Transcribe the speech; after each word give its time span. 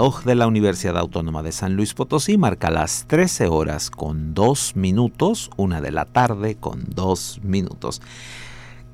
De 0.00 0.34
la 0.34 0.46
Universidad 0.46 0.96
Autónoma 0.96 1.42
de 1.42 1.52
San 1.52 1.76
Luis 1.76 1.92
Potosí 1.92 2.38
marca 2.38 2.70
las 2.70 3.04
13 3.06 3.48
horas 3.48 3.90
con 3.90 4.32
2 4.32 4.74
minutos, 4.74 5.50
una 5.58 5.82
de 5.82 5.90
la 5.92 6.06
tarde 6.06 6.54
con 6.54 6.84
2 6.88 7.40
minutos. 7.42 8.00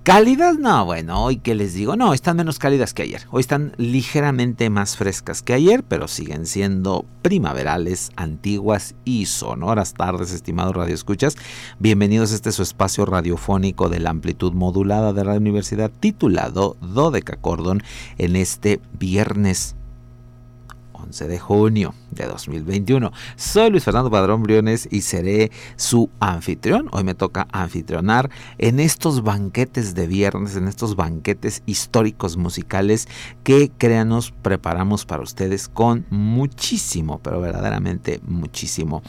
¿Cálidas? 0.03 0.59
No, 0.59 0.85
bueno, 0.85 1.23
hoy 1.23 1.37
que 1.37 1.55
les 1.55 1.75
digo, 1.75 1.95
no, 1.95 2.13
están 2.13 2.37
menos 2.37 2.59
cálidas 2.59 2.93
que 2.93 3.03
ayer. 3.03 3.23
Hoy 3.31 3.41
están 3.41 3.73
ligeramente 3.77 4.69
más 4.69 4.97
frescas 4.97 5.43
que 5.43 5.55
ayer, 5.55 5.85
pero 5.85 6.09
siguen 6.09 6.45
siendo 6.45 7.05
primaverales, 7.23 8.11
antiguas 8.17 8.97
y 9.05 9.27
sonoras 9.27 9.95
tardes, 9.95 10.33
estimados 10.33 10.75
radioescuchas. 10.75 11.37
Bienvenidos 11.79 12.33
a 12.33 12.35
este 12.35 12.51
su 12.51 12.65
espacio 12.65 13.07
radiofónico 13.07 13.89
de 13.89 14.01
la 14.01 14.11
amplitud 14.11 14.53
modulada 14.55 15.13
de 15.13 15.25
la 15.25 15.35
universidad 15.35 15.93
titulado 16.01 16.77
Dodeca 16.81 17.37
Cordon 17.37 17.85
en 18.19 18.35
este 18.35 18.81
viernes 18.99 19.77
11 21.03 21.29
de 21.29 21.39
junio 21.39 21.95
de 22.11 22.27
2021. 22.27 23.13
Soy 23.37 23.71
Luis 23.71 23.85
Fernando 23.85 24.11
Padrón 24.11 24.43
Briones 24.43 24.89
y 24.91 25.03
seré 25.03 25.51
su 25.77 26.11
anfitrión. 26.21 26.89
Hoy 26.93 27.05
me 27.05 27.15
toca 27.15 27.47
anfitrionar 27.53 28.31
en 28.59 28.81
estos 28.81 29.23
banquetes 29.23 29.95
de 29.95 30.07
viernes, 30.07 30.57
en 30.57 30.69
estos 30.69 30.97
banquetes 30.97 31.63
históricos 31.67 32.37
musicales 32.37 33.09
que 33.45 33.71
créanos 33.77 34.33
preparamos 34.43 35.05
para 35.05 35.23
ustedes 35.23 35.69
con 35.69 36.07
muchísimo, 36.11 37.21
pero 37.23 37.41
verdaderamente 37.41 38.21
muchísimo 38.27 39.03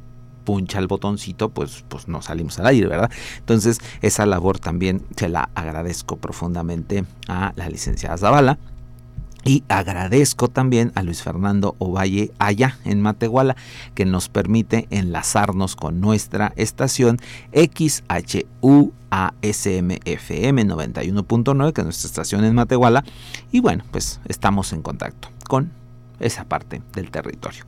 puncha 0.45 0.79
el 0.79 0.87
botoncito, 0.87 1.49
pues, 1.49 1.85
pues 1.87 2.07
no 2.07 2.21
salimos 2.21 2.57
al 2.59 2.67
aire, 2.67 2.87
¿verdad? 2.87 3.11
Entonces, 3.37 3.77
esa 4.01 4.25
labor 4.25 4.57
también 4.57 5.03
se 5.15 5.29
la 5.29 5.49
agradezco 5.53 6.17
profundamente 6.17 7.05
a 7.27 7.53
la 7.55 7.69
licenciada 7.69 8.17
Zavala. 8.17 8.57
Y 9.43 9.63
agradezco 9.69 10.49
también 10.49 10.91
a 10.95 11.03
Luis 11.03 11.23
Fernando 11.23 11.75
Ovalle 11.79 12.31
allá 12.39 12.77
en 12.85 13.01
Matehuala, 13.01 13.55
que 13.95 14.05
nos 14.05 14.29
permite 14.29 14.87
enlazarnos 14.89 15.75
con 15.75 16.01
nuestra 16.01 16.53
estación 16.55 17.19
XHU 17.53 18.93
ASMFM 19.09 20.65
91.9, 20.65 21.73
que 21.73 21.81
es 21.81 21.85
nuestra 21.85 22.07
estación 22.07 22.43
en 22.43 22.55
Matehuala. 22.55 23.03
Y 23.51 23.59
bueno, 23.61 23.83
pues 23.91 24.19
estamos 24.25 24.73
en 24.73 24.81
contacto 24.81 25.29
con 25.47 25.71
esa 26.19 26.45
parte 26.45 26.81
del 26.93 27.09
territorio. 27.09 27.65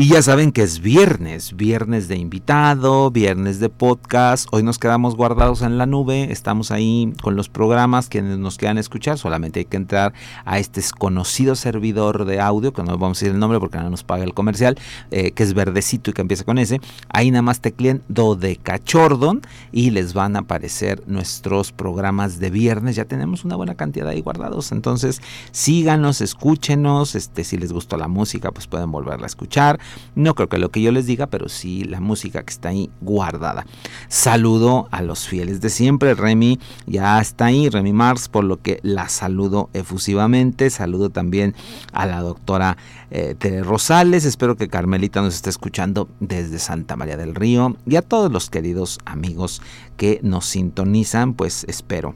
Y 0.00 0.06
ya 0.06 0.22
saben 0.22 0.52
que 0.52 0.62
es 0.62 0.78
viernes, 0.78 1.56
viernes 1.56 2.06
de 2.06 2.14
invitado, 2.14 3.10
viernes 3.10 3.58
de 3.58 3.68
podcast. 3.68 4.46
Hoy 4.52 4.62
nos 4.62 4.78
quedamos 4.78 5.16
guardados 5.16 5.62
en 5.62 5.76
la 5.76 5.86
nube, 5.86 6.30
estamos 6.30 6.70
ahí 6.70 7.12
con 7.20 7.34
los 7.34 7.48
programas 7.48 8.08
quienes 8.08 8.38
nos 8.38 8.58
quieran 8.58 8.78
escuchar. 8.78 9.18
Solamente 9.18 9.58
hay 9.58 9.64
que 9.64 9.76
entrar 9.76 10.12
a 10.44 10.60
este 10.60 10.82
conocido 10.96 11.56
servidor 11.56 12.26
de 12.26 12.38
audio, 12.38 12.72
que 12.72 12.84
no 12.84 12.96
vamos 12.96 13.18
a 13.18 13.22
decir 13.22 13.34
el 13.34 13.40
nombre 13.40 13.58
porque 13.58 13.78
no 13.78 13.90
nos 13.90 14.04
paga 14.04 14.22
el 14.22 14.34
comercial, 14.34 14.78
eh, 15.10 15.32
que 15.32 15.42
es 15.42 15.52
verdecito 15.52 16.12
y 16.12 16.14
que 16.14 16.22
empieza 16.22 16.44
con 16.44 16.58
ese. 16.58 16.80
Ahí 17.08 17.32
nada 17.32 17.42
más 17.42 17.60
tecleen 17.60 18.00
Dodecachordon 18.06 19.42
y 19.72 19.90
les 19.90 20.14
van 20.14 20.36
a 20.36 20.40
aparecer 20.40 21.02
nuestros 21.08 21.72
programas 21.72 22.38
de 22.38 22.50
viernes. 22.50 22.94
Ya 22.94 23.04
tenemos 23.04 23.44
una 23.44 23.56
buena 23.56 23.74
cantidad 23.74 24.06
ahí 24.06 24.20
guardados. 24.20 24.70
Entonces 24.70 25.20
síganos, 25.50 26.20
escúchenos. 26.20 27.16
Este, 27.16 27.42
si 27.42 27.56
les 27.56 27.72
gustó 27.72 27.96
la 27.96 28.06
música, 28.06 28.52
pues 28.52 28.68
pueden 28.68 28.92
volverla 28.92 29.24
a 29.24 29.26
escuchar. 29.26 29.80
No 30.14 30.34
creo 30.34 30.48
que 30.48 30.58
lo 30.58 30.70
que 30.70 30.82
yo 30.82 30.92
les 30.92 31.06
diga, 31.06 31.28
pero 31.28 31.48
sí 31.48 31.84
la 31.84 32.00
música 32.00 32.42
que 32.42 32.52
está 32.52 32.70
ahí 32.70 32.90
guardada. 33.00 33.66
Saludo 34.08 34.88
a 34.90 35.02
los 35.02 35.28
fieles 35.28 35.60
de 35.60 35.70
siempre. 35.70 36.14
Remy 36.14 36.58
ya 36.86 37.20
está 37.20 37.46
ahí, 37.46 37.68
Remy 37.68 37.92
Mars, 37.92 38.28
por 38.28 38.44
lo 38.44 38.60
que 38.60 38.80
la 38.82 39.08
saludo 39.08 39.70
efusivamente. 39.72 40.70
Saludo 40.70 41.10
también 41.10 41.54
a 41.92 42.06
la 42.06 42.20
doctora 42.20 42.76
eh, 43.10 43.34
Tere 43.38 43.62
Rosales. 43.62 44.24
Espero 44.24 44.56
que 44.56 44.68
Carmelita 44.68 45.22
nos 45.22 45.34
esté 45.34 45.50
escuchando 45.50 46.08
desde 46.20 46.58
Santa 46.58 46.96
María 46.96 47.16
del 47.16 47.34
Río. 47.34 47.76
Y 47.86 47.96
a 47.96 48.02
todos 48.02 48.30
los 48.32 48.50
queridos 48.50 48.98
amigos 49.04 49.62
que 49.96 50.20
nos 50.22 50.46
sintonizan, 50.46 51.34
pues 51.34 51.64
espero 51.68 52.14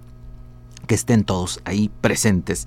que 0.86 0.94
estén 0.94 1.24
todos 1.24 1.60
ahí 1.64 1.90
presentes. 2.00 2.66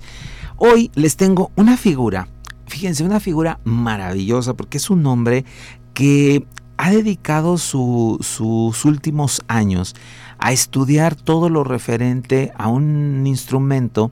Hoy 0.56 0.90
les 0.94 1.16
tengo 1.16 1.50
una 1.54 1.76
figura 1.76 2.28
fíjense, 2.66 3.04
una 3.04 3.20
figura 3.20 3.60
maravillosa 3.64 4.54
porque 4.54 4.78
es 4.78 4.90
un 4.90 5.06
hombre 5.06 5.44
que 5.94 6.44
ha 6.76 6.90
dedicado 6.90 7.58
sus 7.58 8.84
últimos 8.84 9.42
años 9.48 9.94
a 10.38 10.52
estudiar 10.52 11.14
todo 11.14 11.48
lo 11.48 11.64
referente 11.64 12.52
a 12.56 12.68
un 12.68 13.26
instrumento 13.26 14.10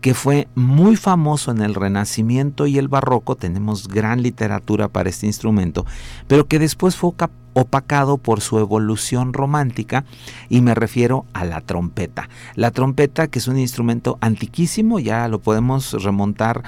que 0.00 0.14
fue 0.14 0.46
muy 0.54 0.94
famoso 0.94 1.50
en 1.50 1.62
el 1.62 1.74
Renacimiento 1.74 2.68
y 2.68 2.78
el 2.78 2.86
Barroco, 2.86 3.34
tenemos 3.34 3.88
gran 3.88 4.22
literatura 4.22 4.86
para 4.86 5.08
este 5.08 5.26
instrumento, 5.26 5.84
pero 6.28 6.46
que 6.46 6.60
después 6.60 6.94
fue 6.94 7.10
opacado 7.54 8.18
por 8.18 8.40
su 8.40 8.58
evolución 8.58 9.32
romántica 9.32 10.04
y 10.48 10.60
me 10.60 10.76
refiero 10.76 11.24
a 11.32 11.44
la 11.44 11.60
trompeta. 11.60 12.28
La 12.54 12.70
trompeta 12.70 13.26
que 13.26 13.40
es 13.40 13.48
un 13.48 13.58
instrumento 13.58 14.18
antiquísimo, 14.20 15.00
ya 15.00 15.26
lo 15.26 15.40
podemos 15.40 15.92
remontar 16.04 16.62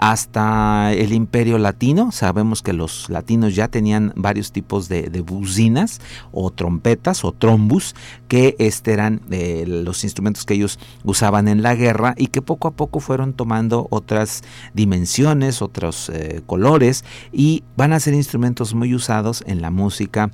hasta 0.00 0.94
el 0.94 1.12
imperio 1.12 1.58
latino. 1.58 2.10
Sabemos 2.10 2.62
que 2.62 2.72
los 2.72 3.10
latinos 3.10 3.54
ya 3.54 3.68
tenían 3.68 4.14
varios 4.16 4.50
tipos 4.50 4.88
de, 4.88 5.08
buzinas 5.20 6.00
o 6.32 6.50
trompetas 6.50 7.22
o 7.22 7.32
trombus, 7.32 7.94
que 8.26 8.56
este 8.58 8.94
eran 8.94 9.20
eh, 9.30 9.64
los 9.66 10.02
instrumentos 10.02 10.46
que 10.46 10.54
ellos 10.54 10.78
usaban 11.04 11.48
en 11.48 11.62
la 11.62 11.74
guerra 11.74 12.14
y 12.16 12.28
que 12.28 12.40
poco 12.40 12.66
a 12.66 12.70
poco 12.70 13.00
fueron 13.00 13.34
tomando 13.34 13.88
otras 13.90 14.42
dimensiones, 14.72 15.60
otros 15.60 16.08
eh, 16.08 16.40
colores 16.46 17.04
y 17.30 17.62
van 17.76 17.92
a 17.92 18.00
ser 18.00 18.14
instrumentos 18.14 18.72
muy 18.72 18.94
usados 18.94 19.44
en 19.46 19.60
la 19.60 19.70
música 19.70 20.30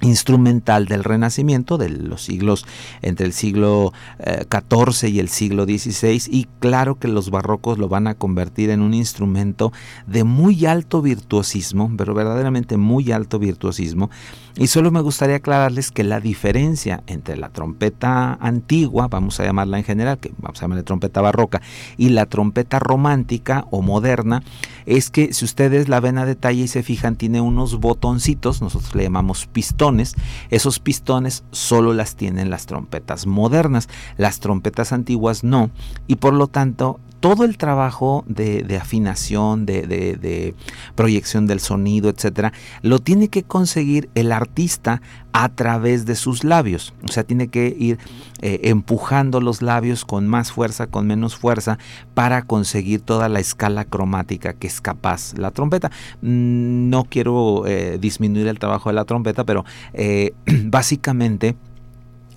instrumental 0.00 0.86
del 0.86 1.04
Renacimiento, 1.04 1.78
de 1.78 1.90
los 1.90 2.22
siglos 2.22 2.66
entre 3.02 3.26
el 3.26 3.32
siglo 3.32 3.92
XIV 4.18 5.04
eh, 5.04 5.10
y 5.10 5.18
el 5.20 5.28
siglo 5.28 5.64
XVI, 5.64 6.22
y 6.30 6.46
claro 6.58 6.98
que 6.98 7.08
los 7.08 7.30
barrocos 7.30 7.78
lo 7.78 7.88
van 7.88 8.06
a 8.06 8.14
convertir 8.14 8.70
en 8.70 8.80
un 8.80 8.94
instrumento 8.94 9.72
de 10.06 10.24
muy 10.24 10.66
alto 10.66 11.02
virtuosismo, 11.02 11.92
pero 11.96 12.14
verdaderamente 12.14 12.76
muy 12.76 13.12
alto 13.12 13.38
virtuosismo, 13.38 14.10
y 14.56 14.66
solo 14.66 14.90
me 14.90 15.00
gustaría 15.00 15.36
aclararles 15.36 15.90
que 15.90 16.04
la 16.04 16.20
diferencia 16.20 17.02
entre 17.06 17.36
la 17.36 17.48
trompeta 17.48 18.34
antigua, 18.34 19.08
vamos 19.08 19.40
a 19.40 19.44
llamarla 19.44 19.78
en 19.78 19.84
general, 19.84 20.18
que 20.18 20.32
vamos 20.38 20.58
a 20.58 20.62
llamarla 20.62 20.82
trompeta 20.82 21.20
barroca, 21.20 21.60
y 21.96 22.10
la 22.10 22.26
trompeta 22.26 22.78
romántica 22.78 23.66
o 23.70 23.82
moderna, 23.82 24.42
es 24.86 25.10
que 25.10 25.32
si 25.32 25.44
ustedes 25.44 25.88
la 25.88 26.00
ven 26.00 26.18
a 26.18 26.26
detalle 26.26 26.62
y 26.62 26.68
se 26.68 26.82
fijan, 26.82 27.16
tiene 27.16 27.40
unos 27.40 27.78
botoncitos, 27.78 28.60
nosotros 28.60 28.94
le 28.94 29.04
llamamos 29.04 29.46
pistones, 29.46 30.14
esos 30.50 30.80
pistones 30.80 31.44
solo 31.50 31.92
las 31.92 32.16
tienen 32.16 32.50
las 32.50 32.66
trompetas 32.66 33.26
modernas, 33.26 33.88
las 34.16 34.40
trompetas 34.40 34.92
antiguas 34.92 35.44
no, 35.44 35.70
y 36.06 36.16
por 36.16 36.32
lo 36.34 36.46
tanto 36.46 36.98
todo 37.20 37.44
el 37.44 37.58
trabajo 37.58 38.24
de, 38.26 38.78
afinación, 38.80 39.66
de, 39.66 40.54
proyección 40.94 41.46
del 41.46 41.60
sonido, 41.60 42.08
etcétera, 42.08 42.52
lo 42.82 42.98
tiene 42.98 43.28
que 43.28 43.42
conseguir 43.42 44.08
el 44.14 44.32
artista 44.40 45.00
a 45.32 45.48
través 45.48 46.06
de 46.06 46.14
sus 46.14 46.44
labios. 46.44 46.92
O 47.04 47.08
sea, 47.08 47.24
tiene 47.24 47.48
que 47.48 47.74
ir 47.78 47.98
eh, 48.42 48.60
empujando 48.64 49.40
los 49.40 49.62
labios 49.62 50.04
con 50.04 50.26
más 50.26 50.52
fuerza, 50.52 50.86
con 50.86 51.06
menos 51.06 51.36
fuerza, 51.36 51.78
para 52.14 52.42
conseguir 52.42 53.00
toda 53.00 53.28
la 53.28 53.40
escala 53.40 53.84
cromática 53.84 54.52
que 54.52 54.66
es 54.66 54.80
capaz 54.80 55.34
la 55.36 55.50
trompeta. 55.50 55.90
Mm, 56.22 56.88
no 56.90 57.04
quiero 57.04 57.66
eh, 57.66 57.98
disminuir 58.00 58.48
el 58.48 58.58
trabajo 58.58 58.88
de 58.88 58.94
la 58.94 59.04
trompeta, 59.04 59.44
pero 59.44 59.64
eh, 59.92 60.32
básicamente 60.64 61.56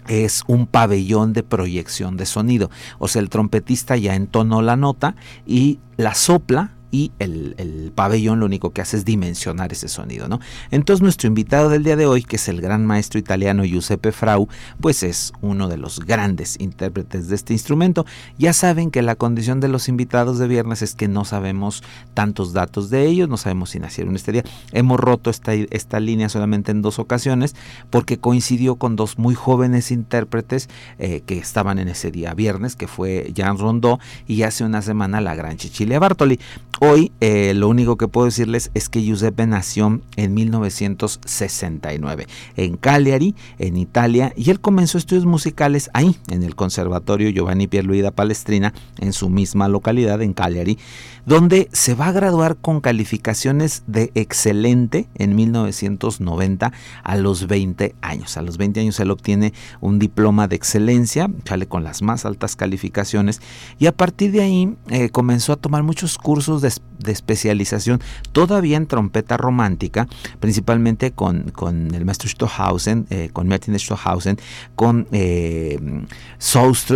es 0.08 0.44
un 0.48 0.68
pabellón 0.68 1.34
de 1.34 1.44
proyección 1.44 2.18
de 2.18 2.26
sonido. 2.26 2.70
O 3.00 3.08
sea, 3.08 3.22
el 3.22 3.30
trompetista 3.30 3.96
ya 3.98 4.16
entonó 4.16 4.62
la 4.62 4.76
nota 4.76 5.16
y 5.46 5.80
la 5.98 6.14
sopla 6.14 6.72
y 6.94 7.12
el, 7.18 7.92
pabellón 7.96 8.40
lo 8.40 8.46
único 8.46 8.72
que 8.72 8.82
hace 8.82 8.98
es 8.98 9.04
dimensionar 9.04 9.74
ese 9.74 9.88
sonido, 9.88 10.28
¿no? 10.28 10.40
Entonces 10.70 11.02
nuestro 11.02 11.28
invitado 11.28 11.70
del 11.70 11.84
día 11.84 11.96
de 11.96 12.06
hoy, 12.06 12.24
que 12.24 12.36
es 12.36 12.48
el 12.48 12.62
gran 12.62 12.86
maestro 12.86 13.20
italiano 13.20 13.66
Giuseppe 13.66 14.12
Frau, 14.12 14.48
pues 14.80 15.02
es 15.02 15.34
uno 15.42 15.68
de 15.68 15.78
los 15.78 16.00
grandes 16.00 16.56
intérpretes 16.60 17.30
de 17.30 17.36
este 17.36 17.54
instrumento. 17.54 18.06
Ya 18.38 18.54
saben 18.54 18.92
que 18.92 19.02
la 19.02 19.16
condición 19.16 19.60
de 19.60 19.70
los 19.70 19.90
invitados 19.90 20.38
de 20.38 20.48
viernes 20.48 20.84
es 20.84 20.94
que 20.94 21.08
no 21.08 21.26
sabemos 21.26 21.82
tantos 22.14 22.54
datos 22.54 22.92
de 22.92 23.08
ellos, 23.08 23.28
no 23.28 23.38
sabemos 23.38 23.72
si 23.72 23.80
nacieron 23.80 24.16
este 24.16 24.32
día. 24.32 24.44
Hemos 24.72 25.00
roto 25.00 25.32
esta, 25.32 25.54
esta 25.54 26.00
línea 26.00 26.30
solamente 26.30 26.72
en 26.72 26.84
dos 26.84 27.00
ocasiones 27.00 27.56
porque 27.90 28.20
coincidió 28.20 28.76
con 28.76 28.96
dos 28.96 29.18
muy 29.18 29.34
jóvenes 29.34 29.90
intérpretes 29.90 30.70
eh, 31.00 31.22
que 31.26 31.40
estaban 31.40 31.80
en 31.80 31.88
ese 31.88 32.12
día 32.12 32.36
viernes, 32.36 32.76
que 32.76 32.88
fue 32.88 33.32
Jean 33.34 33.58
Rondeau 33.58 33.98
y 34.28 34.44
hace 34.44 34.64
una 34.64 34.84
semana 34.84 35.22
la 35.22 35.34
gran 35.34 35.58
Cecilia 35.58 35.98
Bartoli. 35.98 36.40
Hoy 36.86 37.14
eh, 37.22 37.54
lo 37.54 37.70
único 37.70 37.96
que 37.96 38.10
puedo 38.10 38.26
decirles 38.26 38.70
es 38.74 38.90
que 38.90 39.02
Giuseppe 39.02 39.48
nació 39.48 40.02
en 40.18 40.34
1969 40.34 42.28
en 42.58 42.76
Cagliari, 42.76 43.36
en 43.58 43.78
Italia, 43.78 44.34
y 44.36 44.50
él 44.50 44.60
comenzó 44.60 44.98
estudios 44.98 45.26
musicales 45.26 45.90
ahí, 45.94 46.18
en 46.28 46.44
el 46.44 46.56
Conservatorio 46.56 47.30
Giovanni 47.30 47.68
Pierluida 47.68 48.12
Palestrina, 48.12 48.74
en 49.00 49.14
su 49.14 49.30
misma 49.30 49.70
localidad, 49.70 50.22
en 50.22 50.34
Cagliari, 50.34 50.78
donde 51.26 51.70
se 51.72 51.96
va 51.96 52.08
a 52.08 52.12
graduar 52.12 52.58
con 52.58 52.82
calificaciones 52.82 53.84
de 53.88 54.12
excelente 54.14 55.08
en 55.16 55.38
1990 55.38 56.74
a 57.02 57.16
los 57.16 57.48
20 57.48 57.96
años. 58.02 58.36
A 58.36 58.42
los 58.42 58.58
20 58.58 58.82
años 58.82 59.00
él 59.00 59.10
obtiene 59.10 59.54
un 59.80 60.00
diploma 60.00 60.50
de 60.50 60.58
excelencia, 60.58 61.32
sale 61.46 61.66
con 61.66 61.86
las 61.86 62.02
más 62.02 62.26
altas 62.26 62.58
calificaciones, 62.58 63.42
y 63.80 63.86
a 63.86 63.94
partir 63.94 64.34
de 64.34 64.42
ahí 64.42 64.76
eh, 64.90 65.12
comenzó 65.12 65.54
a 65.54 65.56
tomar 65.56 65.84
muchos 65.84 66.18
cursos 66.18 66.62
de 66.62 66.73
de 67.00 67.12
especialización 67.12 68.02
todavía 68.32 68.78
en 68.78 68.88
trompeta 68.88 69.38
romántica, 69.38 70.08
principalmente 70.40 71.12
con, 71.12 71.52
el 71.94 72.06
maestro 72.06 72.30
Stohausen, 72.30 73.06
eh, 73.10 73.30
con 73.34 73.48
Martin 73.48 73.78
Stohausen, 73.78 74.38
con 74.76 75.08
eh, 75.12 75.78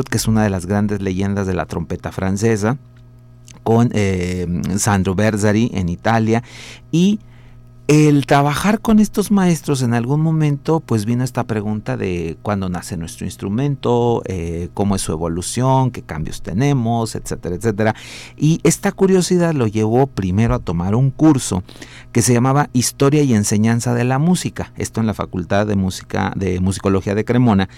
que 0.09 0.17
es 0.17 0.27
una 0.27 0.43
de 0.43 0.49
las 0.49 0.65
grandes 0.65 1.01
leyendas 1.01 1.47
de 1.47 1.53
la 1.53 1.65
trompeta 1.65 2.11
francesa, 2.11 2.77
con 3.63 3.89
eh, 3.93 4.47
Sandro 4.77 5.13
Berzari 5.13 5.69
en 5.73 5.89
Italia 5.89 6.41
y 6.91 7.19
el 7.87 8.25
trabajar 8.25 8.81
con 8.81 8.99
estos 8.99 9.31
maestros 9.31 9.81
en 9.81 9.93
algún 9.93 10.19
momento, 10.19 10.81
pues 10.81 11.05
vino 11.05 11.23
esta 11.23 11.45
pregunta 11.45 11.95
de 11.95 12.37
cuándo 12.41 12.67
nace 12.67 12.97
nuestro 12.97 13.25
instrumento, 13.25 14.21
eh, 14.25 14.67
cómo 14.73 14.95
es 14.95 15.01
su 15.01 15.13
evolución, 15.13 15.91
qué 15.91 16.01
cambios 16.01 16.41
tenemos, 16.41 17.15
etcétera, 17.15 17.55
etcétera. 17.55 17.95
Y 18.35 18.59
esta 18.63 18.91
curiosidad 18.91 19.53
lo 19.53 19.67
llevó 19.67 20.07
primero 20.07 20.53
a 20.53 20.59
tomar 20.59 20.95
un 20.95 21.11
curso 21.11 21.63
que 22.11 22.21
se 22.21 22.33
llamaba 22.33 22.69
Historia 22.73 23.23
y 23.23 23.33
Enseñanza 23.33 23.93
de 23.93 24.03
la 24.03 24.19
Música, 24.19 24.73
esto 24.75 24.99
en 24.99 25.07
la 25.07 25.13
Facultad 25.13 25.65
de 25.65 25.77
Música 25.77 26.33
de 26.35 26.59
Musicología 26.59 27.15
de 27.15 27.23
Cremona. 27.23 27.69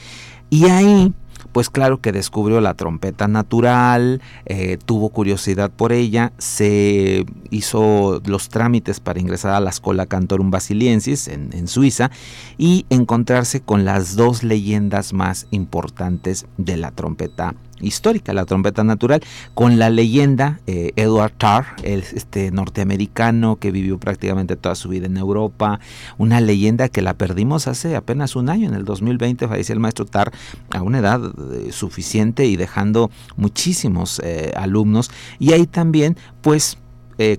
Y 0.50 0.66
ahí 0.66 1.14
pues 1.52 1.70
claro 1.70 2.02
que 2.02 2.12
descubrió 2.12 2.62
la 2.62 2.74
trompeta 2.74 3.28
natural, 3.28 4.22
eh, 4.46 4.78
tuvo 4.84 5.10
curiosidad 5.10 5.72
por 5.72 5.92
ella, 5.92 6.32
se 6.38 7.26
hizo 7.50 8.22
los 8.26 8.50
trámites 8.50 9.00
para 9.00 9.20
ingresar 9.20 9.54
a 9.54 9.60
la 9.60 9.70
Escola 9.70 10.06
Cantorum 10.06 10.52
Basiliensis 10.52 11.28
en, 11.28 11.50
en 11.54 11.68
Suiza 11.68 12.12
y 12.58 12.86
encontrarse 12.90 13.62
con 13.62 13.86
las 13.86 14.16
dos 14.16 14.44
leyendas 14.44 15.14
más 15.14 15.48
importantes 15.52 16.46
de 16.58 16.78
la 16.78 16.92
trompeta 16.92 17.56
histórica, 17.82 18.34
la 18.34 18.46
trompeta 18.46 18.84
natural, 18.84 19.22
con 19.54 19.80
la 19.80 19.90
leyenda 19.90 20.60
eh, 20.68 20.92
Edward 20.96 21.34
Tarr, 21.38 21.66
el, 21.84 22.04
este 22.14 22.52
norteamericano 22.52 23.58
que 23.58 23.72
vivió 23.72 23.98
prácticamente 24.00 24.56
toda 24.56 24.76
su 24.76 24.90
vida 24.90 25.06
en 25.06 25.18
Europa, 25.18 25.80
una 26.18 26.42
leyenda 26.42 26.90
que 26.90 27.02
la 27.02 27.14
perdimos 27.14 27.68
hace 27.68 27.96
apenas 27.96 28.36
un 28.36 28.50
año, 28.50 28.68
en 28.68 28.76
el 28.76 28.86
2020 28.86 29.48
falleció 29.48 29.74
el 29.74 29.80
maestro 29.80 30.06
Tarr 30.06 30.32
a 30.72 30.82
una 30.82 31.00
edad 31.00 31.22
eh, 31.54 31.72
suficiente 31.72 32.46
y 32.46 32.56
dejando 32.56 33.12
muchísimos 33.38 34.22
eh, 34.24 34.52
alumnos, 34.56 35.12
y 35.40 35.54
ahí 35.54 35.66
también 35.66 36.18
pues 36.42 36.78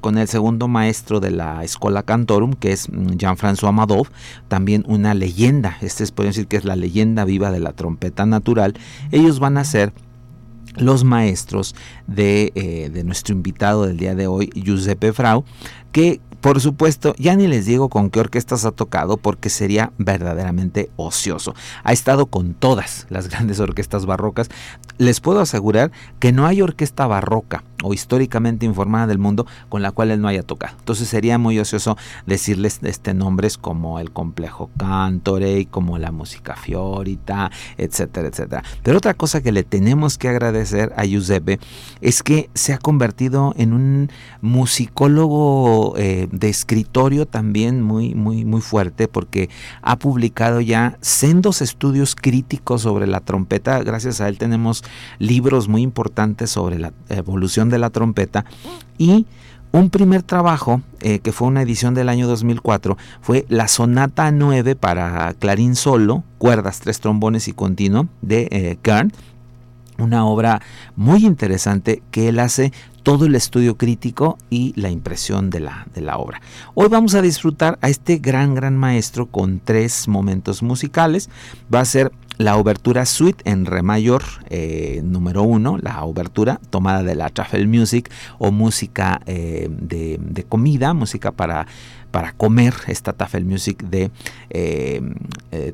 con 0.02 0.18
el 0.18 0.28
segundo 0.28 0.68
maestro 0.68 1.20
de 1.20 1.30
la 1.30 1.64
Escuela 1.64 2.02
Cantorum, 2.02 2.52
que 2.52 2.72
es 2.72 2.90
mm, 2.90 3.12
Jean-François 3.16 3.72
Madov, 3.72 4.08
también 4.46 4.84
una 4.86 5.14
leyenda, 5.14 5.78
este 5.80 6.04
es, 6.04 6.14
decir 6.14 6.48
que 6.48 6.58
es 6.58 6.66
la 6.66 6.76
leyenda 6.76 7.24
viva 7.24 7.50
de 7.50 7.60
la 7.60 7.72
trompeta 7.72 8.26
natural, 8.26 8.74
ellos 9.10 9.40
van 9.40 9.56
a 9.56 9.64
ser 9.64 9.94
los 10.76 11.04
maestros 11.04 11.74
de, 12.06 12.52
eh, 12.54 12.90
de, 12.90 13.04
nuestro 13.04 13.34
invitado 13.34 13.86
del 13.86 13.96
día 13.96 14.14
de 14.14 14.26
hoy, 14.26 14.50
Giuseppe 14.54 15.12
Frau, 15.12 15.44
que 15.92 16.20
por 16.40 16.60
supuesto, 16.60 17.14
ya 17.18 17.36
ni 17.36 17.46
les 17.46 17.66
digo 17.66 17.88
con 17.88 18.08
qué 18.10 18.20
orquestas 18.20 18.64
ha 18.64 18.72
tocado 18.72 19.18
porque 19.18 19.50
sería 19.50 19.92
verdaderamente 19.98 20.90
ocioso. 20.96 21.54
Ha 21.84 21.92
estado 21.92 22.26
con 22.26 22.54
todas 22.54 23.06
las 23.10 23.28
grandes 23.30 23.60
orquestas 23.60 24.06
barrocas. 24.06 24.48
Les 24.98 25.20
puedo 25.20 25.40
asegurar 25.40 25.92
que 26.18 26.32
no 26.32 26.46
hay 26.46 26.62
orquesta 26.62 27.06
barroca 27.06 27.64
o 27.82 27.94
históricamente 27.94 28.66
informada 28.66 29.06
del 29.06 29.18
mundo 29.18 29.46
con 29.68 29.82
la 29.82 29.90
cual 29.90 30.10
él 30.10 30.20
no 30.20 30.28
haya 30.28 30.42
tocado. 30.42 30.76
Entonces 30.78 31.08
sería 31.08 31.38
muy 31.38 31.58
ocioso 31.58 31.96
decirles 32.26 32.80
este 32.82 33.14
nombres 33.14 33.58
como 33.58 33.98
el 33.98 34.10
complejo 34.10 34.70
Cantore, 34.76 35.66
como 35.66 35.98
la 35.98 36.12
música 36.12 36.56
Fiorita, 36.56 37.50
etcétera, 37.76 38.28
etcétera. 38.28 38.62
Pero 38.82 38.98
otra 38.98 39.14
cosa 39.14 39.42
que 39.42 39.52
le 39.52 39.64
tenemos 39.64 40.18
que 40.18 40.28
agradecer 40.28 40.92
a 40.96 41.04
Giuseppe 41.04 41.58
es 42.00 42.22
que 42.22 42.50
se 42.54 42.72
ha 42.72 42.78
convertido 42.78 43.54
en 43.56 43.72
un 43.72 44.10
musicólogo 44.40 45.94
eh, 45.96 46.28
de 46.30 46.48
escritorio 46.48 47.26
también 47.26 47.82
muy, 47.82 48.14
muy, 48.14 48.44
muy 48.44 48.60
fuerte 48.60 49.08
porque 49.08 49.50
ha 49.82 49.98
publicado 49.98 50.60
ya 50.60 50.98
sendos 51.00 51.62
estudios 51.62 52.14
críticos 52.14 52.82
sobre 52.82 53.06
la 53.06 53.20
trompeta. 53.20 53.82
Gracias 53.82 54.20
a 54.20 54.28
él 54.28 54.38
tenemos 54.38 54.84
libros 55.18 55.68
muy 55.68 55.82
importantes 55.82 56.50
sobre 56.50 56.78
la 56.78 56.92
evolución 57.08 57.68
de 57.68 57.78
la 57.78 57.90
trompeta 57.90 58.44
y 58.98 59.26
un 59.72 59.90
primer 59.90 60.22
trabajo, 60.22 60.82
eh, 61.00 61.20
que 61.20 61.30
fue 61.30 61.46
una 61.46 61.62
edición 61.62 61.94
del 61.94 62.08
año 62.08 62.26
2004, 62.26 62.96
fue 63.20 63.46
la 63.48 63.68
Sonata 63.68 64.32
9 64.32 64.74
para 64.74 65.32
clarín 65.34 65.76
solo, 65.76 66.24
cuerdas, 66.38 66.80
tres 66.80 66.98
trombones 66.98 67.46
y 67.46 67.52
continuo 67.52 68.08
de 68.20 68.48
eh, 68.50 68.78
Kern. 68.82 69.12
Una 69.98 70.24
obra 70.24 70.60
muy 70.96 71.24
interesante 71.24 72.02
que 72.10 72.28
él 72.28 72.38
hace 72.38 72.72
todo 73.02 73.26
el 73.26 73.34
estudio 73.34 73.76
crítico 73.76 74.38
y 74.50 74.72
la 74.80 74.90
impresión 74.90 75.50
de 75.50 75.60
la, 75.60 75.86
de 75.94 76.00
la 76.00 76.18
obra. 76.18 76.40
Hoy 76.74 76.88
vamos 76.88 77.14
a 77.14 77.22
disfrutar 77.22 77.78
a 77.80 77.88
este 77.88 78.18
gran, 78.18 78.54
gran 78.54 78.76
maestro 78.76 79.26
con 79.26 79.60
tres 79.62 80.08
momentos 80.08 80.62
musicales. 80.62 81.30
Va 81.72 81.80
a 81.80 81.84
ser 81.84 82.12
la 82.40 82.56
obertura 82.56 83.04
suite 83.04 83.42
en 83.50 83.66
re 83.66 83.82
mayor 83.82 84.22
eh, 84.48 85.02
número 85.04 85.42
uno, 85.42 85.76
la 85.76 86.02
obertura 86.04 86.58
tomada 86.70 87.02
de 87.02 87.14
la 87.14 87.28
Truffle 87.28 87.66
Music 87.66 88.10
o 88.38 88.50
música 88.50 89.20
eh, 89.26 89.68
de, 89.70 90.46
comida, 90.48 90.94
música 90.94 91.32
para, 91.32 91.66
para 92.10 92.32
comer, 92.32 92.72
esta 92.86 93.12
Tafel 93.12 93.44
Music 93.44 93.84
de 93.84 94.10
eh, 94.48 95.02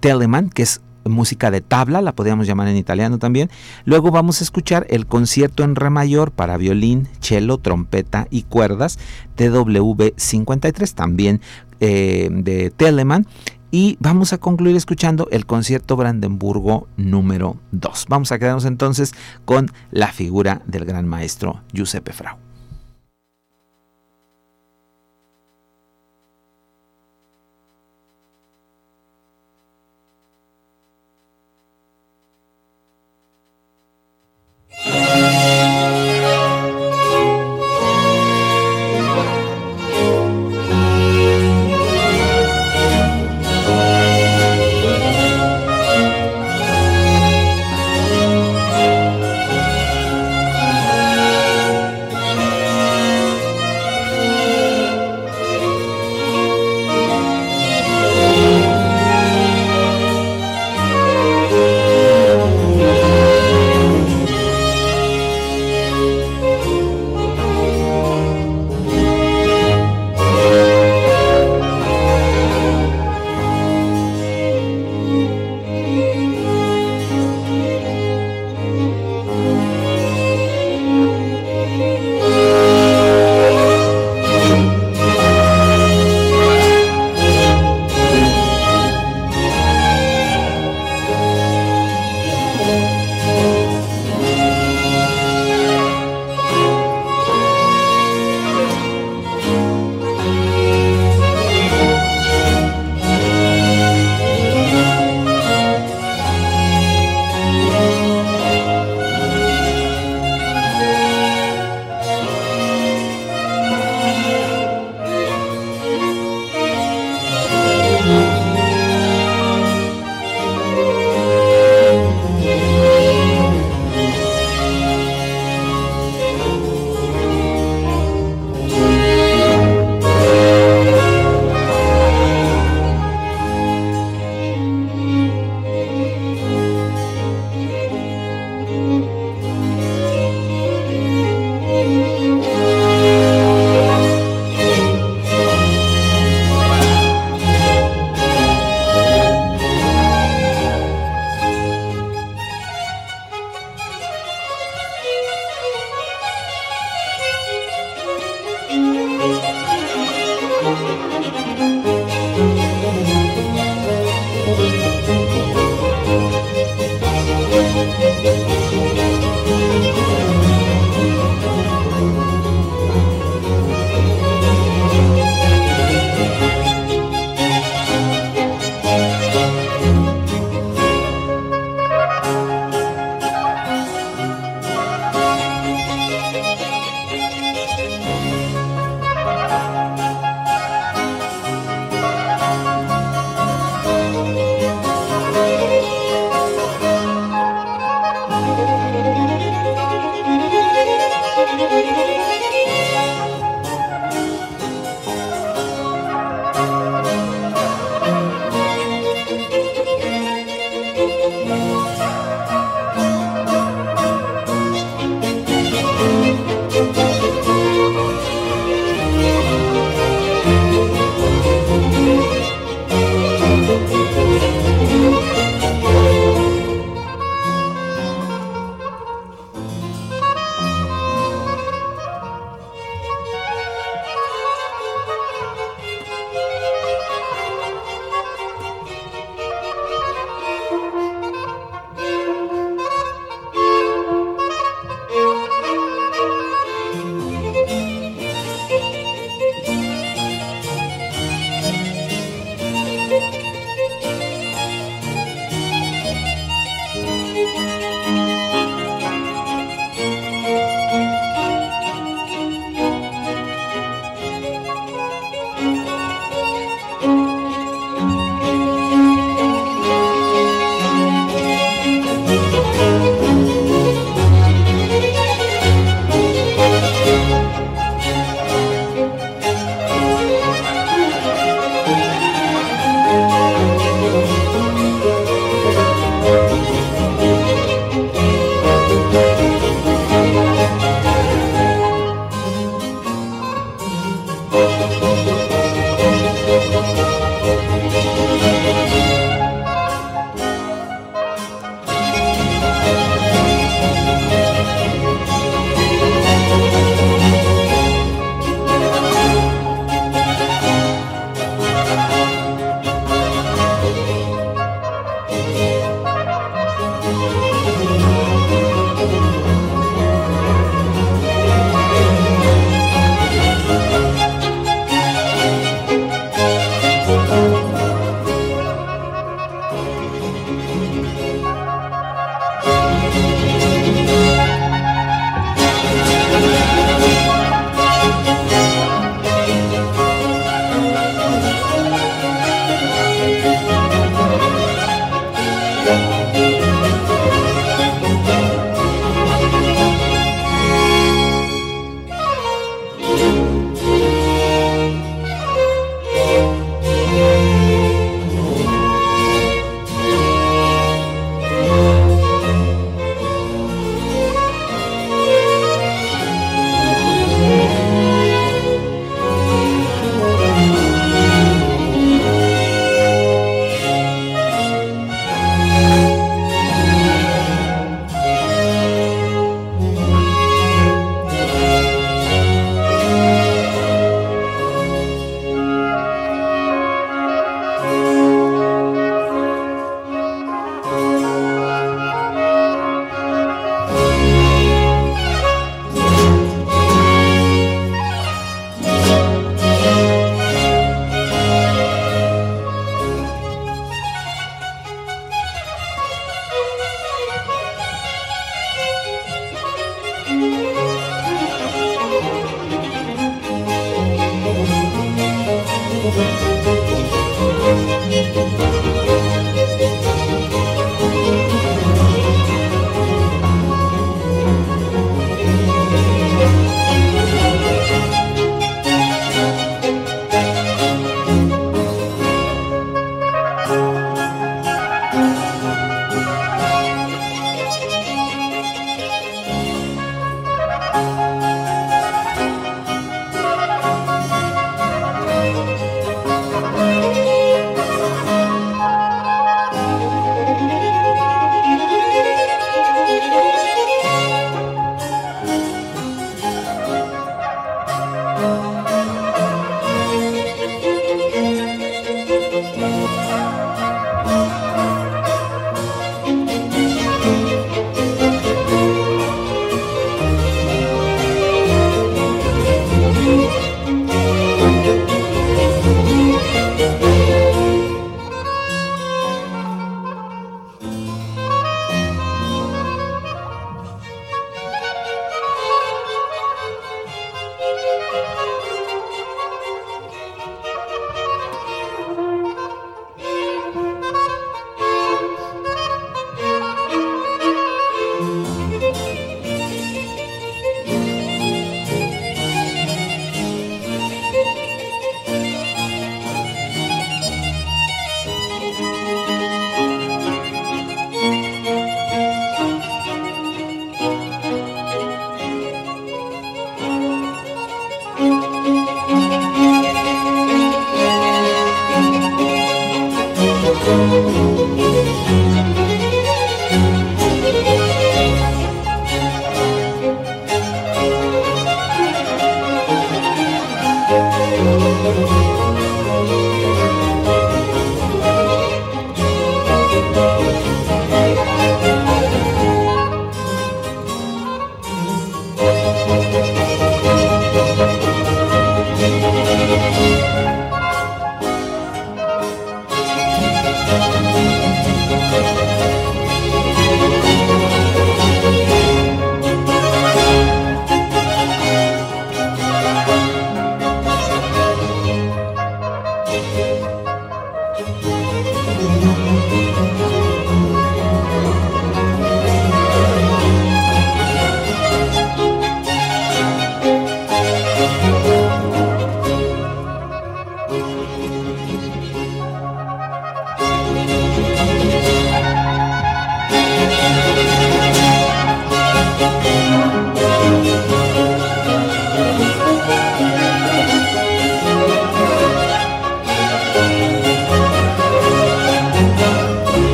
Telemann, 0.00 0.50
que 0.50 0.64
es 0.64 0.82
música 1.10 1.50
de 1.50 1.60
tabla, 1.60 2.00
la 2.00 2.12
podríamos 2.12 2.46
llamar 2.46 2.68
en 2.68 2.76
italiano 2.76 3.18
también. 3.18 3.50
Luego 3.84 4.10
vamos 4.10 4.40
a 4.40 4.44
escuchar 4.44 4.86
el 4.88 5.06
concierto 5.06 5.64
en 5.64 5.76
re 5.76 5.90
mayor 5.90 6.30
para 6.30 6.56
violín, 6.56 7.08
cello, 7.20 7.58
trompeta 7.58 8.26
y 8.30 8.42
cuerdas, 8.42 8.98
TW 9.36 10.12
53, 10.16 10.94
también 10.94 11.40
de 11.78 12.72
Telemann. 12.76 13.26
Y 13.72 13.96
vamos 14.00 14.32
a 14.32 14.38
concluir 14.38 14.74
escuchando 14.74 15.28
el 15.30 15.46
concierto 15.46 15.94
Brandenburgo 15.94 16.88
número 16.96 17.56
2. 17.70 18.06
Vamos 18.08 18.32
a 18.32 18.38
quedarnos 18.40 18.64
entonces 18.64 19.12
con 19.44 19.70
la 19.92 20.08
figura 20.08 20.62
del 20.66 20.84
gran 20.84 21.06
maestro 21.06 21.60
Giuseppe 21.72 22.12
Frau. 22.12 22.49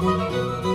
Música 0.00 0.67